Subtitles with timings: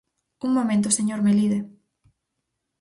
[0.45, 1.59] Un momento, señor Melide.